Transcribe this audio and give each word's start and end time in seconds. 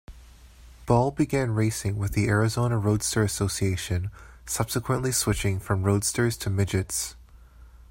Ball 0.87 1.11
began 1.11 1.51
racing 1.51 1.95
with 1.95 2.13
the 2.13 2.27
Arizona 2.27 2.79
Roadster 2.79 3.21
Association, 3.21 4.09
subsequently 4.47 5.11
switching 5.11 5.59
from 5.59 5.83
roadsters 5.83 6.37
to 6.37 6.49
midgets. 6.49 7.15